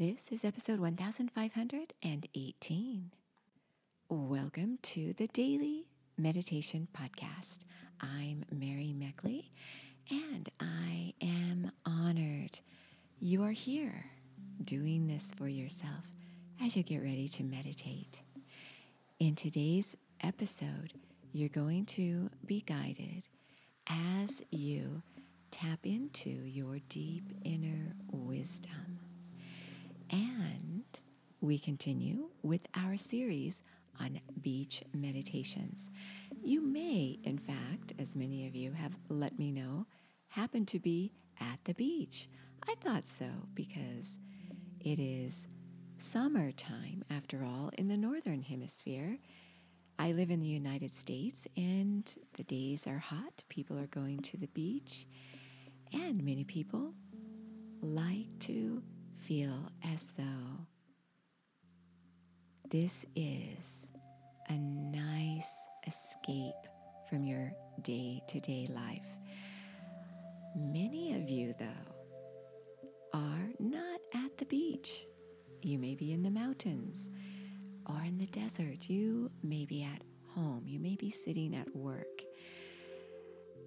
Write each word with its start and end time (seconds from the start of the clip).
This 0.00 0.32
is 0.32 0.44
episode 0.46 0.80
1518. 0.80 3.10
Welcome 4.08 4.78
to 4.80 5.12
the 5.18 5.26
Daily 5.26 5.84
Meditation 6.16 6.88
Podcast. 6.96 7.58
I'm 8.00 8.46
Mary 8.50 8.94
Meckley, 8.98 9.50
and 10.08 10.48
I 10.58 11.12
am 11.20 11.70
honored 11.84 12.60
you 13.18 13.42
are 13.42 13.50
here 13.50 14.06
doing 14.64 15.06
this 15.06 15.32
for 15.36 15.48
yourself 15.48 16.06
as 16.62 16.78
you 16.78 16.82
get 16.82 17.02
ready 17.02 17.28
to 17.28 17.42
meditate. 17.42 18.22
In 19.18 19.34
today's 19.34 19.98
episode, 20.22 20.94
you're 21.34 21.50
going 21.50 21.84
to 21.84 22.30
be 22.46 22.62
guided 22.62 23.24
as 23.86 24.40
you 24.50 25.02
tap 25.50 25.80
into 25.84 26.30
your 26.30 26.78
deep 26.88 27.34
inner 27.44 27.92
wisdom. 28.10 28.89
And 30.10 30.84
we 31.40 31.58
continue 31.58 32.28
with 32.42 32.66
our 32.74 32.96
series 32.96 33.62
on 34.00 34.20
beach 34.40 34.82
meditations. 34.92 35.90
You 36.42 36.60
may, 36.60 37.18
in 37.24 37.38
fact, 37.38 37.92
as 37.98 38.16
many 38.16 38.46
of 38.46 38.54
you 38.54 38.72
have 38.72 38.92
let 39.08 39.38
me 39.38 39.52
know, 39.52 39.86
happen 40.28 40.66
to 40.66 40.78
be 40.78 41.12
at 41.40 41.58
the 41.64 41.74
beach. 41.74 42.28
I 42.68 42.74
thought 42.82 43.06
so 43.06 43.28
because 43.54 44.18
it 44.80 44.98
is 44.98 45.46
summertime, 45.98 47.04
after 47.10 47.44
all, 47.44 47.70
in 47.76 47.88
the 47.88 47.96
northern 47.96 48.42
hemisphere. 48.42 49.18
I 49.98 50.12
live 50.12 50.30
in 50.30 50.40
the 50.40 50.46
United 50.46 50.94
States 50.94 51.46
and 51.56 52.10
the 52.34 52.42
days 52.44 52.86
are 52.86 52.98
hot. 52.98 53.44
People 53.50 53.78
are 53.78 53.86
going 53.86 54.20
to 54.22 54.38
the 54.38 54.46
beach, 54.48 55.06
and 55.92 56.24
many 56.24 56.44
people 56.44 56.94
like 57.82 58.28
to 58.40 58.82
feel 59.20 59.70
as 59.92 60.08
though 60.16 60.66
this 62.70 63.04
is 63.14 63.88
a 64.48 64.54
nice 64.54 65.52
escape 65.86 66.54
from 67.08 67.24
your 67.24 67.52
day 67.82 68.22
to 68.28 68.40
day 68.40 68.66
life. 68.74 69.06
Many 70.56 71.14
of 71.14 71.28
you, 71.28 71.54
though, 71.58 71.66
are 73.12 73.48
not 73.58 74.00
at 74.14 74.38
the 74.38 74.46
beach. 74.46 75.06
You 75.62 75.78
may 75.78 75.94
be 75.94 76.12
in 76.12 76.22
the 76.22 76.30
mountains 76.30 77.10
or 77.86 78.00
in 78.06 78.18
the 78.18 78.26
desert. 78.26 78.88
You 78.88 79.30
may 79.42 79.66
be 79.66 79.82
at 79.82 80.02
home. 80.34 80.64
You 80.66 80.78
may 80.78 80.96
be 80.96 81.10
sitting 81.10 81.54
at 81.54 81.74
work. 81.76 82.22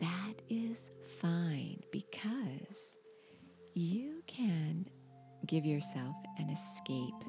That 0.00 0.34
is 0.48 0.90
fine 1.20 1.82
because 1.92 2.96
you 3.74 4.22
can 4.26 4.86
Give 5.46 5.64
yourself 5.64 6.14
an 6.38 6.50
escape 6.50 7.24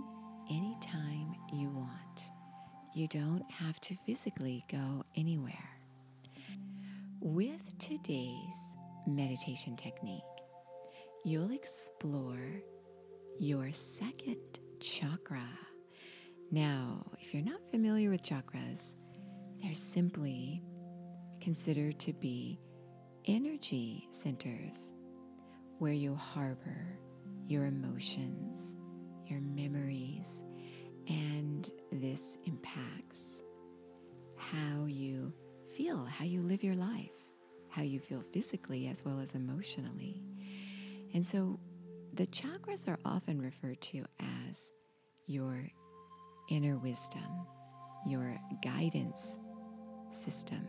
anytime 0.50 1.36
you 1.52 1.70
want. 1.70 2.26
You 2.94 3.08
don't 3.08 3.44
have 3.52 3.80
to 3.82 3.96
physically 4.06 4.64
go 4.72 5.04
anywhere. 5.16 5.70
With 7.22 7.78
today's 7.80 8.76
meditation 9.08 9.76
technique, 9.76 10.22
you'll 11.26 11.52
explore 11.52 12.62
your 13.40 13.74
second 13.74 14.60
chakra. 14.80 15.48
Now, 16.52 17.04
if 17.20 17.34
you're 17.34 17.44
not 17.44 17.62
familiar 17.72 18.12
with 18.12 18.24
chakras, 18.24 18.94
they're 19.62 19.74
simply 19.74 20.62
considered 21.42 22.00
to 22.02 22.14
be 22.14 22.60
energy 23.26 24.08
centers 24.12 24.94
where 25.80 25.94
you 25.94 26.14
harbor 26.14 27.00
your 27.48 27.66
emotions, 27.66 28.76
your 29.26 29.42
memories, 29.42 30.44
and 31.08 31.70
this 31.92 32.38
impacts 32.46 33.44
how 34.38 34.86
you 34.86 35.34
feel, 35.74 36.06
how 36.06 36.26
you 36.26 36.42
live 36.42 36.64
your 36.64 36.76
life, 36.76 37.12
how 37.70 37.82
you 37.82 38.00
feel 38.00 38.24
physically 38.32 38.88
as 38.88 39.04
well 39.04 39.20
as 39.20 39.34
emotionally. 39.36 40.22
And 41.14 41.26
so 41.26 41.60
the 42.14 42.28
chakras 42.28 42.88
are 42.88 43.00
often 43.06 43.42
referred 43.42 43.82
to 43.82 44.06
as 44.50 44.72
your 45.28 45.68
inner 46.50 46.78
wisdom, 46.78 47.48
your 48.06 48.38
guidance 48.64 49.38
system. 50.12 50.68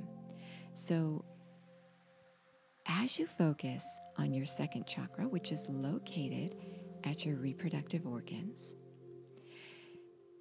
So 0.74 1.23
as 2.86 3.18
you 3.18 3.26
focus 3.26 3.86
on 4.18 4.32
your 4.32 4.46
second 4.46 4.86
chakra, 4.86 5.26
which 5.26 5.52
is 5.52 5.66
located 5.68 6.56
at 7.04 7.24
your 7.24 7.36
reproductive 7.36 8.06
organs, 8.06 8.74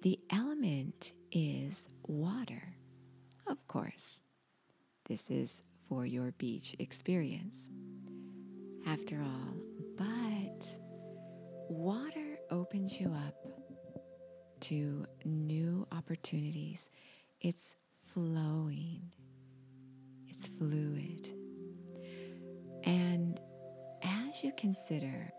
the 0.02 0.18
element 0.30 1.12
is 1.32 1.88
water. 2.06 2.74
Of 3.46 3.66
course, 3.68 4.22
this 5.08 5.30
is 5.30 5.62
for 5.88 6.06
your 6.06 6.32
beach 6.32 6.76
experience. 6.78 7.68
After 8.86 9.22
all, 9.22 9.54
but 9.96 10.66
water 11.68 12.38
opens 12.50 13.00
you 13.00 13.12
up 13.12 13.34
to 14.60 15.06
new 15.24 15.86
opportunities. 15.92 16.90
It's 17.40 17.74
flowing, 17.92 19.12
it's 20.28 20.46
fluid. 20.46 21.33
And 22.84 23.40
as 24.02 24.44
you 24.44 24.52
consider 24.56 25.32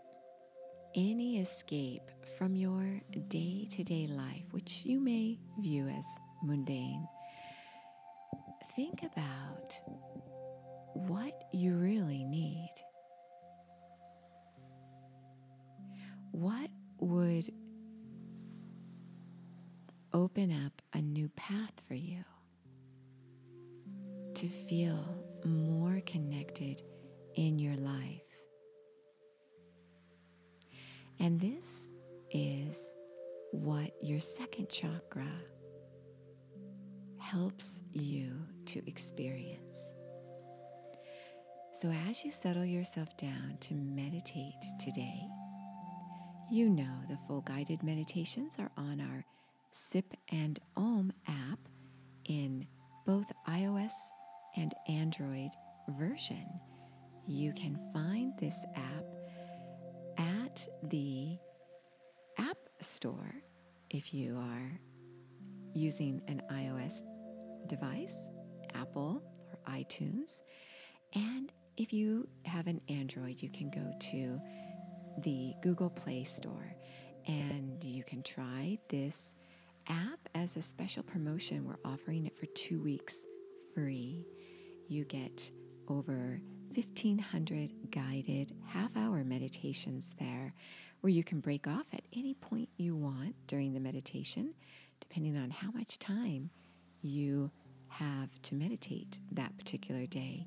any 0.96 1.38
escape 1.38 2.10
from 2.36 2.56
your 2.56 3.00
day 3.28 3.68
to 3.72 3.84
day 3.84 4.06
life, 4.08 4.42
which 4.50 4.82
you 4.84 4.98
may 4.98 5.38
view 5.60 5.86
as 5.88 6.04
mundane, 6.42 7.06
think 8.74 9.02
about 9.02 9.74
what 10.94 11.44
you 11.52 11.74
really 11.74 12.24
need. 12.24 12.72
What 16.32 16.70
would 16.98 17.50
open 20.12 20.64
up 20.64 20.82
a 20.94 21.00
new 21.00 21.28
path 21.30 21.72
for 21.86 21.94
you 21.94 22.24
to 24.34 24.48
feel 24.48 24.98
more 25.44 26.00
connected 26.06 26.82
in 27.36 27.58
your 27.58 27.76
life. 27.76 28.22
And 31.20 31.40
this 31.40 31.88
is 32.30 32.92
what 33.52 33.92
your 34.02 34.20
second 34.20 34.68
chakra 34.68 35.30
helps 37.18 37.82
you 37.92 38.32
to 38.66 38.82
experience. 38.86 39.94
So, 41.72 41.92
as 42.08 42.24
you 42.24 42.30
settle 42.30 42.64
yourself 42.64 43.16
down 43.16 43.58
to 43.60 43.74
meditate 43.74 44.54
today, 44.80 45.20
you 46.50 46.70
know 46.70 47.00
the 47.08 47.18
full 47.26 47.42
guided 47.42 47.82
meditations 47.82 48.54
are 48.58 48.70
on 48.76 49.00
our 49.00 49.24
Sip 49.72 50.14
and 50.30 50.58
Om 50.76 51.12
app 51.26 51.58
in 52.24 52.66
both 53.04 53.26
iOS 53.48 53.92
and 54.56 54.74
Android 54.88 55.50
version 55.88 56.48
you 57.26 57.52
can 57.52 57.76
find 57.92 58.32
this 58.38 58.64
app 58.74 59.04
at 60.18 60.68
the 60.84 61.36
App 62.38 62.58
Store 62.80 63.34
if 63.90 64.14
you 64.14 64.36
are 64.36 64.80
using 65.74 66.22
an 66.28 66.42
iOS 66.50 67.02
device, 67.66 68.30
Apple 68.74 69.22
or 69.50 69.72
iTunes. 69.72 70.40
And 71.14 71.52
if 71.76 71.92
you 71.92 72.28
have 72.44 72.66
an 72.66 72.80
Android, 72.88 73.42
you 73.42 73.50
can 73.50 73.70
go 73.70 73.92
to 74.10 74.40
the 75.22 75.54
Google 75.62 75.90
Play 75.90 76.24
Store 76.24 76.76
and 77.26 77.82
you 77.82 78.04
can 78.04 78.22
try 78.22 78.78
this 78.88 79.34
app 79.88 80.20
as 80.34 80.56
a 80.56 80.62
special 80.62 81.02
promotion. 81.02 81.64
We're 81.64 81.90
offering 81.90 82.26
it 82.26 82.36
for 82.36 82.46
two 82.46 82.80
weeks 82.80 83.26
free. 83.74 84.26
You 84.88 85.04
get 85.04 85.50
over 85.88 86.40
1,500 86.76 87.90
guided 87.90 88.52
half 88.66 88.94
hour 88.96 89.24
meditations 89.24 90.10
there 90.18 90.52
where 91.00 91.10
you 91.10 91.24
can 91.24 91.40
break 91.40 91.66
off 91.66 91.86
at 91.94 92.02
any 92.14 92.34
point 92.34 92.68
you 92.76 92.94
want 92.94 93.34
during 93.46 93.72
the 93.72 93.80
meditation, 93.80 94.52
depending 95.00 95.38
on 95.38 95.50
how 95.50 95.70
much 95.70 95.98
time 95.98 96.50
you 97.00 97.50
have 97.88 98.30
to 98.42 98.54
meditate 98.54 99.18
that 99.32 99.56
particular 99.56 100.04
day. 100.06 100.46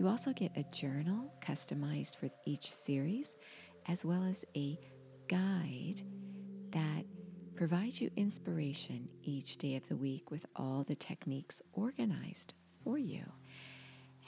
You 0.00 0.08
also 0.08 0.32
get 0.32 0.56
a 0.56 0.64
journal 0.64 1.30
customized 1.44 2.16
for 2.16 2.30
each 2.46 2.72
series, 2.72 3.36
as 3.86 4.04
well 4.04 4.24
as 4.24 4.44
a 4.56 4.78
guide 5.28 6.00
that 6.70 7.04
provides 7.54 8.00
you 8.00 8.10
inspiration 8.16 9.08
each 9.22 9.58
day 9.58 9.76
of 9.76 9.86
the 9.88 9.96
week 9.96 10.30
with 10.30 10.46
all 10.56 10.84
the 10.84 10.96
techniques 10.96 11.60
organized 11.74 12.54
for 12.82 12.96
you 12.96 13.24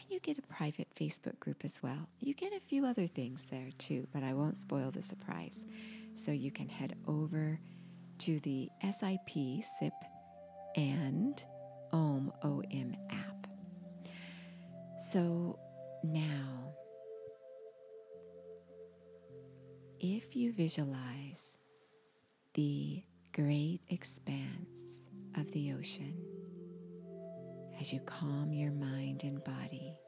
you 0.09 0.21
get 0.21 0.39
a 0.39 0.43
private 0.43 0.89
Facebook 0.95 1.39
group 1.39 1.65
as 1.65 1.83
well. 1.83 2.09
You 2.21 2.35
get 2.35 2.53
a 2.53 2.61
few 2.61 2.87
other 2.87 3.07
things 3.07 3.47
there 3.51 3.69
too, 3.79 4.07
but 4.13 4.23
I 4.23 4.33
won't 4.35 4.59
spoil 4.59 4.91
the 4.91 5.03
surprise. 5.03 5.67
So 6.15 6.33
you 6.33 6.51
can 6.51 6.69
head 6.69 6.97
over 7.07 7.61
to 8.21 8.41
the 8.41 8.69
SIP, 8.83 9.63
SIP, 9.79 9.93
and 10.77 11.43
OM, 11.93 12.33
OM 12.43 12.97
app. 13.11 13.47
So 15.11 15.59
now, 16.03 16.73
if 20.01 20.35
you 20.35 20.53
visualize 20.53 21.57
the 22.55 23.03
great 23.33 23.81
expanse 23.89 25.07
of 25.37 25.51
the 25.53 25.73
ocean 25.73 26.15
as 27.81 27.93
you 27.93 28.01
calm 28.01 28.53
your 28.53 28.73
mind 28.73 29.23
and 29.25 29.43
body, 29.45 29.99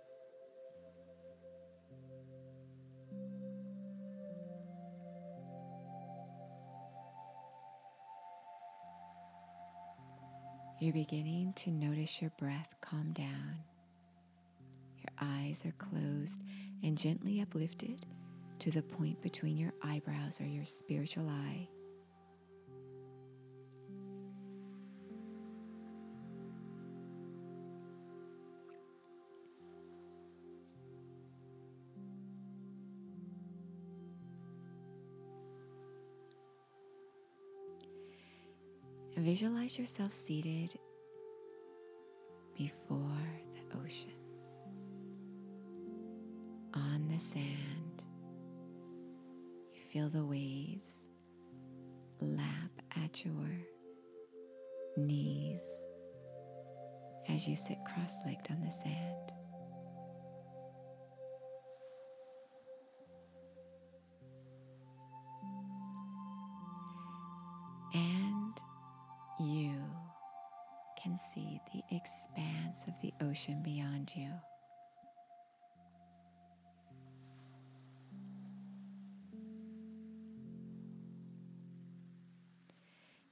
You're 10.80 10.94
beginning 10.94 11.52
to 11.56 11.70
notice 11.70 12.22
your 12.22 12.30
breath 12.38 12.74
calm 12.80 13.12
down. 13.12 13.58
Your 14.96 15.12
eyes 15.20 15.62
are 15.66 15.72
closed 15.72 16.40
and 16.82 16.96
gently 16.96 17.42
uplifted 17.42 18.06
to 18.60 18.70
the 18.70 18.80
point 18.80 19.20
between 19.20 19.58
your 19.58 19.74
eyebrows 19.82 20.40
or 20.40 20.46
your 20.46 20.64
spiritual 20.64 21.28
eye. 21.28 21.68
Visualize 39.30 39.78
yourself 39.78 40.12
seated 40.12 40.76
before 42.58 43.30
the 43.54 43.78
ocean 43.78 44.10
on 46.74 47.06
the 47.06 47.20
sand. 47.20 48.02
You 49.72 49.82
feel 49.92 50.08
the 50.08 50.24
waves 50.24 51.06
lap 52.20 52.72
at 53.04 53.24
your 53.24 53.48
knees 54.96 55.62
as 57.28 57.46
you 57.46 57.54
sit 57.54 57.78
cross 57.84 58.16
legged 58.26 58.50
on 58.50 58.60
the 58.64 58.72
sand. 58.72 59.39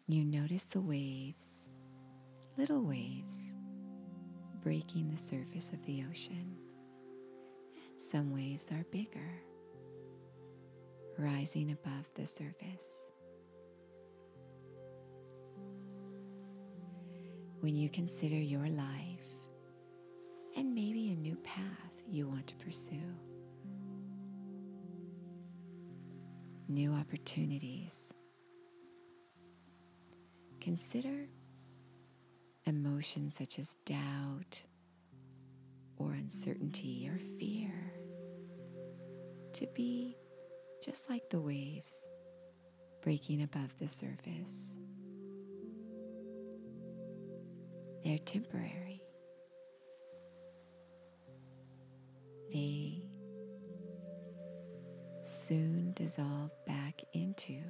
You 0.09 0.25
notice 0.25 0.67
the 0.67 0.81
waves, 0.81 1.69
little 2.57 2.83
waves, 2.83 3.55
breaking 4.63 5.11
the 5.11 5.19
surface 5.19 5.71
of 5.73 5.85
the 5.85 6.05
ocean. 6.11 6.57
And 7.77 8.01
some 8.01 8.33
waves 8.33 8.71
are 8.73 8.85
bigger, 8.91 9.43
rising 11.19 11.71
above 11.73 12.11
the 12.15 12.27
surface. 12.27 13.07
when 17.61 17.75
you 17.75 17.89
consider 17.89 18.37
your 18.37 18.69
life 18.69 19.29
and 20.57 20.75
maybe 20.75 21.11
a 21.11 21.17
new 21.17 21.37
path 21.37 21.93
you 22.09 22.29
want 22.29 22.47
to 22.47 22.55
pursue, 22.57 23.15
new 26.69 26.93
opportunities. 26.93 28.13
Consider 30.61 31.29
emotions 32.67 33.37
such 33.37 33.59
as 33.59 33.75
doubt 33.87 34.63
or 35.97 36.13
uncertainty 36.13 37.09
or 37.09 37.19
fear 37.39 37.73
to 39.55 39.67
be 39.75 40.17
just 40.85 41.09
like 41.09 41.29
the 41.31 41.41
waves 41.41 41.95
breaking 43.03 43.43
above 43.43 43.73
the 43.79 43.89
surface. 43.89 44.75
They're 48.05 48.19
temporary. 48.19 49.03
They 52.53 53.03
soon 55.25 55.93
dissolve 55.95 56.51
back 56.67 57.03
into 57.13 57.61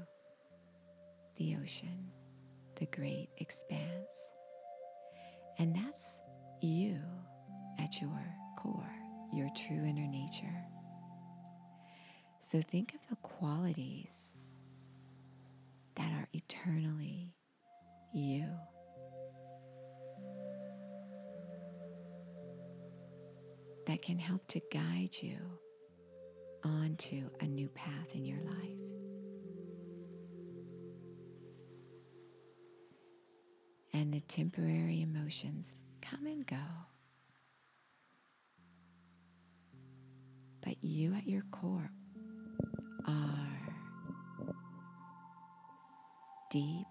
the 1.36 1.56
ocean, 1.62 2.10
the 2.78 2.86
great 2.86 3.28
expanse. 3.38 4.32
And 5.58 5.74
that's 5.74 6.20
you 6.60 7.00
at 7.78 8.00
your 8.00 8.24
core, 8.58 8.94
your 9.32 9.48
true 9.56 9.84
inner 9.84 10.06
nature. 10.06 10.64
So 12.40 12.62
think 12.62 12.94
of 12.94 13.00
the 13.10 13.16
qualities 13.16 14.32
that 15.96 16.10
are 16.12 16.28
eternally 16.32 17.34
you. 18.14 18.46
that 23.88 24.02
can 24.02 24.18
help 24.18 24.46
to 24.46 24.60
guide 24.70 25.16
you 25.22 25.38
onto 26.62 27.30
a 27.40 27.46
new 27.46 27.68
path 27.70 28.08
in 28.12 28.24
your 28.24 28.40
life. 28.42 28.87
The 34.18 34.24
temporary 34.24 35.00
emotions 35.00 35.76
come 36.02 36.26
and 36.26 36.44
go. 36.44 36.56
But 40.60 40.82
you 40.82 41.14
at 41.14 41.28
your 41.28 41.44
core 41.52 41.88
are 43.06 43.74
deep 46.50 46.86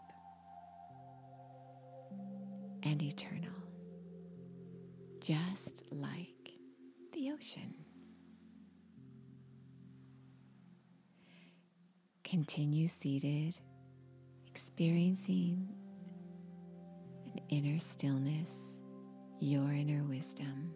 and 2.84 3.04
eternal, 3.04 3.52
just 5.20 5.84
like 5.92 6.54
the 7.12 7.32
ocean. 7.32 7.74
Continue 12.24 12.88
seated, 12.88 13.60
experiencing 14.46 15.77
inner 17.50 17.80
stillness, 17.80 18.80
your 19.40 19.72
inner 19.72 20.04
wisdom. 20.04 20.74